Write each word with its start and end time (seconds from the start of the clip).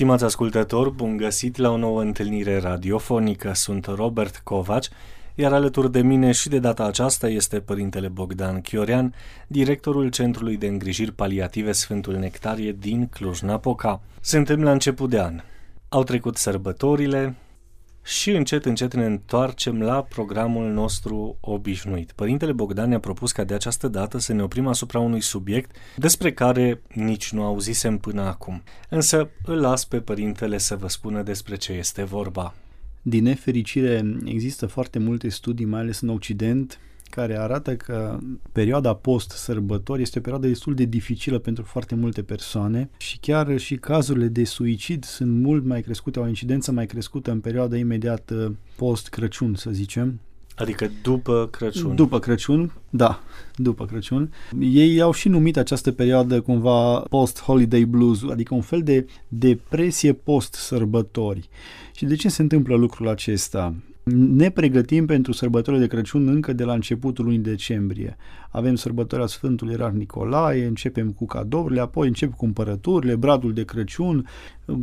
Stimați 0.00 0.24
ascultători, 0.24 0.92
bun 0.92 1.16
găsit 1.16 1.56
la 1.56 1.70
o 1.70 1.76
nouă 1.76 2.00
întâlnire 2.00 2.58
radiofonică. 2.58 3.52
Sunt 3.54 3.86
Robert 3.86 4.40
Covaci, 4.44 4.88
iar 5.34 5.52
alături 5.52 5.92
de 5.92 6.02
mine 6.02 6.32
și 6.32 6.48
de 6.48 6.58
data 6.58 6.84
aceasta 6.84 7.28
este 7.28 7.60
Părintele 7.60 8.08
Bogdan 8.08 8.60
Chiorean, 8.60 9.14
directorul 9.46 10.08
Centrului 10.08 10.56
de 10.56 10.66
Îngrijiri 10.66 11.12
Paliative 11.12 11.72
Sfântul 11.72 12.14
Nectarie 12.14 12.76
din 12.78 13.06
Cluj-Napoca. 13.06 14.00
Suntem 14.20 14.62
la 14.62 14.70
început 14.70 15.10
de 15.10 15.20
an. 15.20 15.40
Au 15.88 16.02
trecut 16.02 16.36
sărbătorile, 16.36 17.34
și 18.02 18.30
încet, 18.30 18.64
încet 18.64 18.94
ne 18.94 19.04
întoarcem 19.04 19.82
la 19.82 20.02
programul 20.02 20.72
nostru 20.72 21.36
obișnuit. 21.40 22.12
Părintele 22.12 22.52
Bogdan 22.52 22.88
ne-a 22.88 23.00
propus 23.00 23.32
ca 23.32 23.44
de 23.44 23.54
această 23.54 23.88
dată 23.88 24.18
să 24.18 24.32
ne 24.32 24.42
oprim 24.42 24.66
asupra 24.66 24.98
unui 24.98 25.20
subiect 25.20 25.76
despre 25.96 26.32
care 26.32 26.82
nici 26.94 27.32
nu 27.32 27.44
auzisem 27.44 27.98
până 27.98 28.22
acum. 28.22 28.62
Însă 28.88 29.30
îl 29.44 29.60
las 29.60 29.84
pe 29.84 30.00
părintele 30.00 30.58
să 30.58 30.76
vă 30.76 30.88
spună 30.88 31.22
despre 31.22 31.56
ce 31.56 31.72
este 31.72 32.02
vorba. 32.02 32.54
Din 33.02 33.22
nefericire, 33.22 34.18
există 34.24 34.66
foarte 34.66 34.98
multe 34.98 35.28
studii, 35.28 35.64
mai 35.64 35.80
ales 35.80 36.00
în 36.00 36.08
Occident, 36.08 36.78
care 37.10 37.38
arată 37.38 37.76
că 37.76 38.18
perioada 38.52 38.94
post-sărbători 38.94 40.02
este 40.02 40.18
o 40.18 40.22
perioadă 40.22 40.46
destul 40.46 40.74
de 40.74 40.84
dificilă 40.84 41.38
pentru 41.38 41.64
foarte 41.64 41.94
multe 41.94 42.22
persoane 42.22 42.90
și 42.96 43.18
chiar 43.18 43.58
și 43.58 43.76
cazurile 43.76 44.26
de 44.26 44.44
suicid 44.44 45.04
sunt 45.04 45.30
mult 45.30 45.64
mai 45.64 45.80
crescute, 45.80 46.18
au 46.18 46.24
o 46.24 46.28
incidență 46.28 46.72
mai 46.72 46.86
crescută 46.86 47.30
în 47.30 47.40
perioada 47.40 47.76
imediat 47.76 48.32
post-Crăciun, 48.76 49.54
să 49.54 49.70
zicem, 49.70 50.20
Adică 50.60 50.90
după 51.02 51.48
Crăciun. 51.50 51.94
După 51.94 52.18
Crăciun, 52.18 52.72
da, 52.90 53.22
după 53.54 53.86
Crăciun. 53.86 54.32
Ei 54.60 55.00
au 55.00 55.12
și 55.12 55.28
numit 55.28 55.56
această 55.56 55.92
perioadă 55.92 56.40
cumva 56.40 56.98
post-holiday 56.98 57.84
blues, 57.84 58.22
adică 58.30 58.54
un 58.54 58.60
fel 58.60 58.82
de 58.82 59.06
depresie 59.28 60.12
post-sărbători. 60.12 61.48
Și 61.94 62.04
de 62.04 62.14
ce 62.14 62.28
se 62.28 62.42
întâmplă 62.42 62.76
lucrul 62.76 63.08
acesta? 63.08 63.74
Ne 64.16 64.50
pregătim 64.50 65.06
pentru 65.06 65.32
sărbătorile 65.32 65.82
de 65.82 65.88
Crăciun 65.88 66.28
încă 66.28 66.52
de 66.52 66.64
la 66.64 66.72
începutul 66.72 67.24
lunii 67.24 67.38
decembrie. 67.38 68.16
Avem 68.50 68.74
sărbătoarea 68.74 69.26
Sfântului 69.26 69.74
Erar 69.74 69.90
Nicolae, 69.90 70.66
începem 70.66 71.10
cu 71.10 71.26
cadourile, 71.26 71.80
apoi 71.80 72.06
încep 72.06 72.34
cumpărăturile, 72.34 73.14
bradul 73.14 73.52
de 73.52 73.64
Crăciun, 73.64 74.26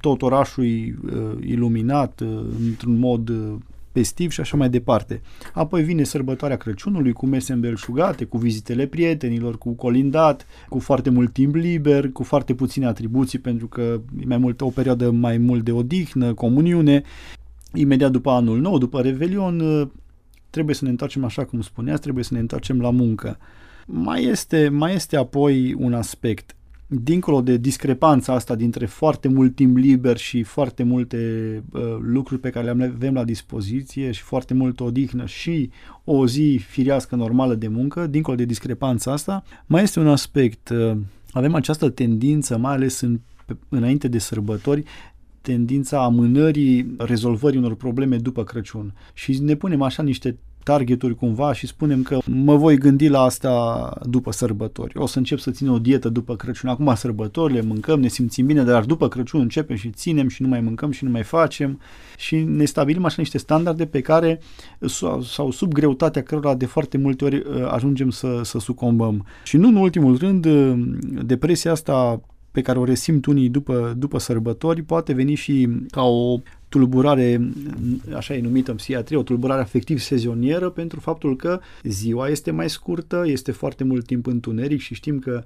tot 0.00 0.22
orașul 0.22 0.64
uh, 0.64 1.46
iluminat 1.46 2.20
uh, 2.20 2.28
într-un 2.66 2.98
mod 2.98 3.28
uh, 3.28 3.54
festiv 3.92 4.30
și 4.30 4.40
așa 4.40 4.56
mai 4.56 4.68
departe. 4.68 5.20
Apoi 5.54 5.82
vine 5.82 6.02
sărbătoarea 6.02 6.56
Crăciunului 6.56 7.12
cu 7.12 7.26
mese 7.26 7.52
îmbelșugate, 7.52 8.24
cu 8.24 8.38
vizitele 8.38 8.86
prietenilor, 8.86 9.58
cu 9.58 9.70
colindat, 9.70 10.46
cu 10.68 10.78
foarte 10.78 11.10
mult 11.10 11.32
timp 11.32 11.54
liber, 11.54 12.10
cu 12.12 12.22
foarte 12.22 12.54
puține 12.54 12.86
atribuții 12.86 13.38
pentru 13.38 13.66
că 13.66 14.00
e 14.20 14.24
mai 14.24 14.38
mult 14.38 14.60
o 14.60 14.68
perioadă 14.68 15.10
mai 15.10 15.38
mult 15.38 15.64
de 15.64 15.72
odihnă, 15.72 16.34
comuniune 16.34 17.02
imediat 17.74 18.10
după 18.10 18.30
anul 18.30 18.60
nou, 18.60 18.78
după 18.78 19.00
Revelion, 19.00 19.60
uh, 19.60 19.88
trebuie 20.50 20.74
să 20.74 20.84
ne 20.84 20.90
întoarcem 20.90 21.24
așa 21.24 21.44
cum 21.44 21.60
spuneați, 21.60 22.00
trebuie 22.00 22.24
să 22.24 22.34
ne 22.34 22.40
întoarcem 22.40 22.80
la 22.80 22.90
muncă. 22.90 23.38
Mai 23.86 24.24
este, 24.24 24.68
mai 24.68 24.94
este 24.94 25.16
apoi 25.16 25.74
un 25.78 25.94
aspect. 25.94 26.54
Dincolo 26.86 27.40
de 27.40 27.56
discrepanța 27.56 28.34
asta 28.34 28.54
dintre 28.54 28.86
foarte 28.86 29.28
mult 29.28 29.54
timp 29.54 29.76
liber 29.76 30.16
și 30.16 30.42
foarte 30.42 30.82
multe 30.82 31.18
uh, 31.72 31.80
lucruri 32.00 32.40
pe 32.40 32.50
care 32.50 32.72
le 32.72 32.92
avem 32.94 33.14
la 33.14 33.24
dispoziție 33.24 34.10
și 34.10 34.22
foarte 34.22 34.54
multă 34.54 34.82
odihnă 34.82 35.26
și 35.26 35.70
o 36.04 36.26
zi 36.26 36.60
firească 36.68 37.16
normală 37.16 37.54
de 37.54 37.68
muncă, 37.68 38.06
dincolo 38.06 38.36
de 38.36 38.44
discrepanța 38.44 39.12
asta, 39.12 39.42
mai 39.66 39.82
este 39.82 40.00
un 40.00 40.08
aspect. 40.08 40.68
Uh, 40.68 40.96
avem 41.32 41.54
această 41.54 41.88
tendință, 41.88 42.58
mai 42.58 42.72
ales 42.72 43.00
în, 43.00 43.20
înainte 43.68 44.08
de 44.08 44.18
sărbători, 44.18 44.84
tendința 45.50 46.04
amânării 46.04 46.94
rezolvării 46.98 47.58
unor 47.58 47.74
probleme 47.74 48.16
după 48.16 48.44
Crăciun. 48.44 48.94
Și 49.14 49.38
ne 49.38 49.54
punem 49.54 49.82
așa 49.82 50.02
niște 50.02 50.38
targeturi 50.64 51.14
cumva 51.14 51.52
și 51.52 51.66
spunem 51.66 52.02
că 52.02 52.18
mă 52.26 52.56
voi 52.56 52.78
gândi 52.78 53.08
la 53.08 53.20
asta 53.20 53.52
după 54.02 54.32
sărbători. 54.32 54.96
O 54.96 55.06
să 55.06 55.18
încep 55.18 55.38
să 55.38 55.50
țin 55.50 55.68
o 55.68 55.78
dietă 55.78 56.08
după 56.08 56.36
Crăciun. 56.36 56.68
Acum 56.68 56.94
sărbătorile, 56.94 57.62
mâncăm, 57.62 58.00
ne 58.00 58.08
simțim 58.08 58.46
bine, 58.46 58.62
dar 58.62 58.84
după 58.84 59.08
Crăciun 59.08 59.40
începem 59.40 59.76
și 59.76 59.90
ținem 59.90 60.28
și 60.28 60.42
nu 60.42 60.48
mai 60.48 60.60
mâncăm 60.60 60.90
și 60.90 61.04
nu 61.04 61.10
mai 61.10 61.22
facem 61.22 61.80
și 62.18 62.36
ne 62.36 62.64
stabilim 62.64 63.04
așa 63.04 63.16
niște 63.18 63.38
standarde 63.38 63.86
pe 63.86 64.00
care 64.00 64.40
sau 65.22 65.50
sub 65.50 65.72
greutatea 65.72 66.22
cărora 66.22 66.54
de 66.54 66.66
foarte 66.66 66.98
multe 66.98 67.24
ori 67.24 67.36
uh, 67.36 67.66
ajungem 67.70 68.10
să, 68.10 68.40
să 68.42 68.58
sucombăm. 68.58 69.26
Și 69.44 69.56
nu 69.56 69.68
în 69.68 69.76
ultimul 69.76 70.16
rând, 70.16 70.44
uh, 70.44 70.72
depresia 71.22 71.70
asta 71.70 72.20
pe 72.50 72.62
care 72.62 72.78
o 72.78 72.84
resimt 72.84 73.26
unii 73.26 73.48
după, 73.48 73.94
după 73.96 74.18
sărbători 74.18 74.82
poate 74.82 75.12
veni 75.12 75.34
și 75.34 75.68
ca 75.90 76.02
o 76.02 76.40
tulburare, 76.68 77.50
așa 78.14 78.34
e 78.34 78.40
numită 78.40 78.70
în 78.70 78.76
psihiatrie, 78.76 79.16
o 79.16 79.22
tulburare 79.22 79.60
afectiv 79.60 79.98
sezonieră 79.98 80.70
pentru 80.70 81.00
faptul 81.00 81.36
că 81.36 81.60
ziua 81.82 82.28
este 82.28 82.50
mai 82.50 82.70
scurtă, 82.70 83.22
este 83.26 83.52
foarte 83.52 83.84
mult 83.84 84.06
timp 84.06 84.26
întuneric 84.26 84.80
și 84.80 84.94
știm 84.94 85.18
că 85.18 85.42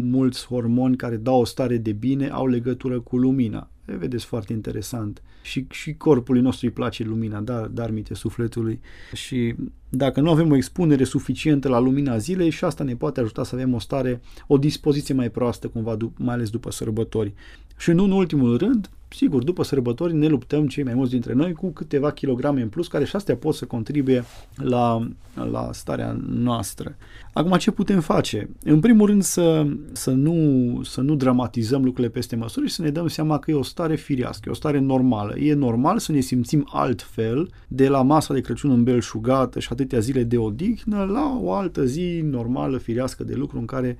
mulți 0.00 0.46
hormoni 0.46 0.96
care 0.96 1.16
dau 1.16 1.40
o 1.40 1.44
stare 1.44 1.76
de 1.76 1.92
bine 1.92 2.28
au 2.28 2.46
legătură 2.46 3.00
cu 3.00 3.16
lumina. 3.16 3.70
E, 3.86 3.96
vedeți, 3.96 4.24
foarte 4.24 4.52
interesant. 4.52 5.22
Și, 5.42 5.66
și 5.70 5.94
corpului 5.94 6.40
nostru 6.40 6.66
îi 6.66 6.72
place 6.72 7.04
lumina, 7.04 7.40
dar, 7.40 7.66
dar 7.66 7.90
mite 7.90 8.14
sufletului. 8.14 8.80
Și 9.12 9.54
dacă 9.88 10.20
nu 10.20 10.30
avem 10.30 10.50
o 10.50 10.56
expunere 10.56 11.04
suficientă 11.04 11.68
la 11.68 11.78
lumina 11.78 12.16
zilei 12.16 12.50
și 12.50 12.64
asta 12.64 12.84
ne 12.84 12.96
poate 12.96 13.20
ajuta 13.20 13.44
să 13.44 13.54
avem 13.54 13.74
o 13.74 13.78
stare, 13.78 14.20
o 14.46 14.58
dispoziție 14.58 15.14
mai 15.14 15.30
proastă, 15.30 15.68
cumva, 15.68 15.96
mai 16.16 16.34
ales 16.34 16.50
după 16.50 16.70
sărbători. 16.70 17.34
Și 17.76 17.90
nu 17.90 18.04
în 18.04 18.10
ultimul 18.10 18.56
rând, 18.56 18.90
sigur, 19.08 19.42
după 19.42 19.62
sărbători 19.62 20.14
ne 20.14 20.26
luptăm 20.26 20.66
cei 20.66 20.84
mai 20.84 20.94
mulți 20.94 21.12
dintre 21.12 21.32
noi 21.32 21.52
cu 21.52 21.70
câteva 21.70 22.10
kilograme 22.10 22.60
în 22.60 22.68
plus, 22.68 22.88
care 22.88 23.04
și 23.04 23.16
astea 23.16 23.36
pot 23.36 23.54
să 23.54 23.64
contribuie 23.64 24.24
la, 24.54 25.08
la 25.50 25.68
starea 25.72 26.16
noastră. 26.28 26.96
Acum, 27.32 27.56
ce 27.56 27.70
putem 27.70 28.00
face? 28.00 28.48
În 28.64 28.80
primul 28.80 29.06
rând, 29.06 29.22
să, 29.22 29.66
să, 29.92 30.10
nu, 30.10 30.80
să 30.84 31.00
nu 31.00 31.14
dramatizăm 31.14 31.84
lucrurile 31.84 32.12
peste 32.12 32.36
măsură 32.36 32.66
și 32.66 32.74
să 32.74 32.82
ne 32.82 32.90
dăm 32.90 33.06
seama 33.06 33.38
că 33.38 33.50
e 33.50 33.54
o 33.54 33.62
stare 33.62 33.96
firească, 33.96 34.44
e 34.46 34.50
o 34.50 34.54
stare 34.54 34.78
normală. 34.78 35.38
E 35.38 35.54
normal 35.54 35.98
să 35.98 36.12
ne 36.12 36.20
simțim 36.20 36.68
altfel 36.72 37.50
de 37.68 37.88
la 37.88 38.02
masa 38.02 38.34
de 38.34 38.40
Crăciun 38.40 38.70
îmbelșugată 38.70 39.60
și 39.60 39.68
atâtea 39.70 39.98
zile 39.98 40.22
de 40.22 40.36
odihnă 40.36 41.04
la 41.04 41.38
o 41.42 41.52
altă 41.52 41.84
zi 41.84 42.20
normală, 42.24 42.78
firească 42.78 43.24
de 43.24 43.34
lucru 43.34 43.58
în 43.58 43.66
care 43.66 43.96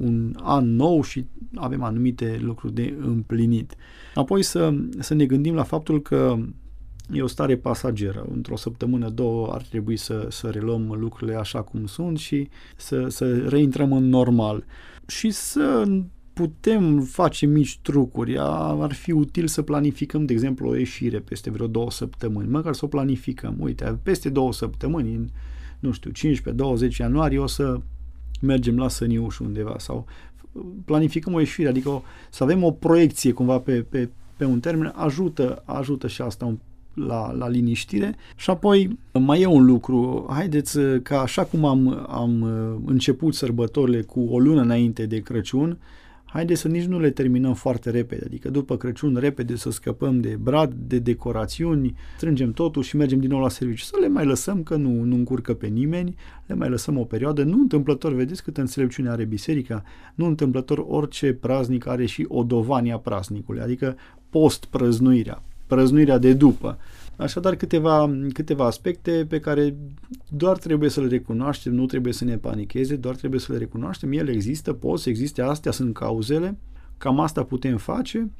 un 0.00 0.34
an 0.42 0.76
nou 0.76 1.02
și 1.02 1.26
avem 1.54 1.82
anumite 1.82 2.38
lucruri 2.40 2.74
de 2.74 2.94
împlinit. 3.00 3.74
Apoi 4.14 4.42
să, 4.42 4.74
să 4.98 5.14
ne 5.14 5.26
gândim 5.26 5.54
la 5.54 5.62
faptul 5.62 6.02
că 6.02 6.36
e 7.12 7.22
o 7.22 7.26
stare 7.26 7.56
pasageră. 7.56 8.26
Într-o 8.32 8.56
săptămână, 8.56 9.08
două 9.08 9.52
ar 9.52 9.62
trebui 9.62 9.96
să, 9.96 10.26
să 10.30 10.48
reluăm 10.48 10.96
lucrurile 10.98 11.36
așa 11.36 11.62
cum 11.62 11.86
sunt 11.86 12.18
și 12.18 12.48
să, 12.76 13.08
să 13.08 13.38
reintrăm 13.48 13.92
în 13.92 14.08
normal. 14.08 14.64
Și 15.06 15.30
să 15.30 15.84
putem 16.32 17.00
face 17.00 17.46
mici 17.46 17.78
trucuri. 17.82 18.36
Ar 18.38 18.92
fi 18.92 19.12
util 19.12 19.46
să 19.46 19.62
planificăm, 19.62 20.24
de 20.24 20.32
exemplu, 20.32 20.68
o 20.68 20.76
ieșire 20.76 21.18
peste 21.18 21.50
vreo 21.50 21.66
două 21.66 21.90
săptămâni. 21.90 22.48
Măcar 22.48 22.74
să 22.74 22.84
o 22.84 22.88
planificăm. 22.88 23.56
Uite, 23.58 23.98
peste 24.02 24.28
două 24.28 24.52
săptămâni, 24.52 25.14
în, 25.14 25.28
nu 25.80 25.92
știu, 25.92 26.10
15-20 26.92 26.96
ianuarie, 26.98 27.38
o 27.38 27.46
să 27.46 27.80
mergem 28.40 28.76
la 28.76 28.88
Săniuș 28.88 29.38
undeva 29.38 29.74
sau 29.78 30.06
planificăm 30.84 31.34
o 31.34 31.38
ieșire, 31.38 31.68
adică 31.68 31.88
o, 31.88 32.02
să 32.30 32.42
avem 32.42 32.62
o 32.64 32.70
proiecție 32.70 33.32
cumva 33.32 33.58
pe, 33.58 33.82
pe, 33.88 34.08
pe 34.36 34.44
un 34.44 34.60
termen, 34.60 34.92
ajută, 34.96 35.62
ajută 35.64 36.08
și 36.08 36.22
asta 36.22 36.44
un, 36.44 36.58
la, 36.94 37.32
la 37.32 37.48
liniștire. 37.48 38.16
Și 38.36 38.50
apoi 38.50 38.98
mai 39.12 39.40
e 39.40 39.46
un 39.46 39.64
lucru, 39.64 40.26
haideți 40.30 40.78
că 41.02 41.14
așa 41.14 41.44
cum 41.44 41.64
am, 41.64 42.06
am 42.08 42.42
început 42.84 43.34
sărbătorile 43.34 44.02
cu 44.02 44.20
o 44.20 44.38
lună 44.38 44.60
înainte 44.60 45.06
de 45.06 45.18
Crăciun, 45.18 45.78
haideți 46.32 46.60
să 46.60 46.68
nici 46.68 46.84
nu 46.84 47.00
le 47.00 47.10
terminăm 47.10 47.54
foarte 47.54 47.90
repede, 47.90 48.22
adică 48.24 48.50
după 48.50 48.76
Crăciun 48.76 49.16
repede 49.16 49.56
să 49.56 49.70
scăpăm 49.70 50.20
de 50.20 50.38
brad, 50.40 50.72
de 50.72 50.98
decorațiuni, 50.98 51.94
strângem 52.16 52.52
totul 52.52 52.82
și 52.82 52.96
mergem 52.96 53.20
din 53.20 53.28
nou 53.30 53.40
la 53.40 53.48
serviciu. 53.48 53.84
Să 53.84 53.96
le 54.00 54.08
mai 54.08 54.24
lăsăm 54.24 54.62
că 54.62 54.76
nu, 54.76 55.02
nu 55.02 55.14
încurcă 55.14 55.54
pe 55.54 55.66
nimeni, 55.66 56.14
le 56.46 56.54
mai 56.54 56.68
lăsăm 56.68 56.98
o 56.98 57.04
perioadă. 57.04 57.42
Nu 57.42 57.58
întâmplător, 57.60 58.14
vedeți 58.14 58.42
câtă 58.42 58.60
înțelepciune 58.60 59.08
are 59.08 59.24
biserica, 59.24 59.82
nu 60.14 60.26
întâmplător 60.26 60.84
orice 60.88 61.32
praznic 61.32 61.86
are 61.86 62.06
și 62.06 62.24
o 62.28 62.42
dovania 62.42 62.98
praznicului, 62.98 63.60
adică 63.60 63.96
post-prăznuirea, 64.30 65.42
prăznuirea 65.66 66.18
de 66.18 66.32
după. 66.32 66.78
Așadar, 67.20 67.54
câteva, 67.54 68.16
câteva 68.32 68.66
aspecte 68.66 69.26
pe 69.28 69.40
care 69.40 69.76
doar 70.28 70.58
trebuie 70.58 70.90
să 70.90 71.00
le 71.00 71.08
recunoaștem, 71.08 71.74
nu 71.74 71.86
trebuie 71.86 72.12
să 72.12 72.24
ne 72.24 72.36
panicheze, 72.36 72.96
doar 72.96 73.14
trebuie 73.14 73.40
să 73.40 73.52
le 73.52 73.58
recunoaștem. 73.58 74.12
Ele 74.12 74.30
există, 74.30 74.72
pot 74.72 75.00
să 75.00 75.08
existe, 75.08 75.42
astea 75.42 75.72
sunt 75.72 75.94
cauzele, 75.94 76.58
cam 76.98 77.20
asta 77.20 77.44
putem 77.44 77.76
face 77.76 78.30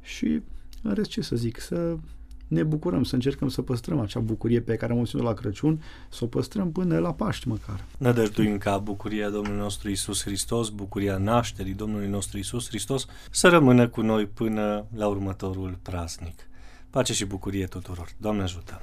și 0.00 0.40
în 0.82 0.94
rest 0.94 1.10
ce 1.10 1.20
să 1.20 1.36
zic, 1.36 1.60
să 1.60 1.96
ne 2.48 2.62
bucurăm, 2.62 3.04
să 3.04 3.14
încercăm 3.14 3.48
să 3.48 3.62
păstrăm 3.62 4.00
acea 4.00 4.20
bucurie 4.20 4.60
pe 4.60 4.76
care 4.76 4.92
am 4.92 5.06
o 5.12 5.22
la 5.22 5.34
Crăciun, 5.34 5.82
să 6.10 6.24
o 6.24 6.26
păstrăm 6.26 6.72
până 6.72 6.98
la 6.98 7.12
Paști 7.12 7.48
măcar. 7.48 7.84
Nădăjduim 7.98 8.58
ca 8.58 8.78
bucuria 8.78 9.30
Domnului 9.30 9.58
nostru 9.58 9.90
Isus 9.90 10.22
Hristos, 10.22 10.68
bucuria 10.68 11.16
nașterii 11.16 11.74
Domnului 11.74 12.08
nostru 12.08 12.38
Isus 12.38 12.68
Hristos, 12.68 13.06
să 13.30 13.48
rămână 13.48 13.88
cu 13.88 14.00
noi 14.00 14.26
până 14.26 14.86
la 14.94 15.06
următorul 15.06 15.78
praznic. 15.82 16.46
Pace 16.92 17.12
și 17.12 17.24
bucurie 17.24 17.66
tuturor. 17.66 18.08
Doamne 18.16 18.42
ajută! 18.42 18.80